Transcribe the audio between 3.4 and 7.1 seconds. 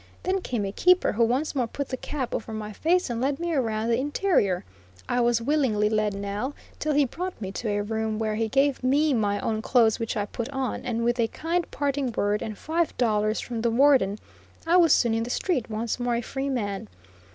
around the interior I was willingly led now till he